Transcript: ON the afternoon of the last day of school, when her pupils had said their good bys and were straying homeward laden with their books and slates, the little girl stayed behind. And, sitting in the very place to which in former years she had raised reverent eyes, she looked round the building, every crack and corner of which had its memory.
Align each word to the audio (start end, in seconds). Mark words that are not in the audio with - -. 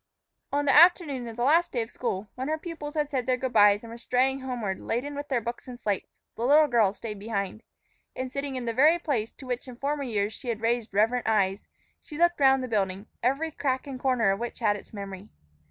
ON 0.51 0.65
the 0.65 0.73
afternoon 0.73 1.27
of 1.27 1.35
the 1.35 1.43
last 1.43 1.71
day 1.73 1.83
of 1.83 1.91
school, 1.91 2.27
when 2.33 2.47
her 2.47 2.57
pupils 2.57 2.95
had 2.95 3.11
said 3.11 3.27
their 3.27 3.37
good 3.37 3.53
bys 3.53 3.83
and 3.83 3.91
were 3.91 3.99
straying 3.99 4.39
homeward 4.39 4.79
laden 4.79 5.13
with 5.13 5.27
their 5.27 5.39
books 5.41 5.67
and 5.67 5.79
slates, 5.79 6.17
the 6.35 6.43
little 6.43 6.65
girl 6.65 6.91
stayed 6.91 7.19
behind. 7.19 7.61
And, 8.15 8.31
sitting 8.31 8.55
in 8.55 8.65
the 8.65 8.73
very 8.73 8.97
place 8.97 9.29
to 9.33 9.45
which 9.45 9.67
in 9.67 9.75
former 9.75 10.01
years 10.01 10.33
she 10.33 10.49
had 10.49 10.59
raised 10.59 10.91
reverent 10.91 11.29
eyes, 11.29 11.67
she 12.01 12.17
looked 12.17 12.39
round 12.39 12.63
the 12.63 12.67
building, 12.67 13.05
every 13.21 13.51
crack 13.51 13.85
and 13.85 13.99
corner 13.99 14.31
of 14.31 14.39
which 14.39 14.57
had 14.57 14.75
its 14.75 14.91
memory. 14.91 15.29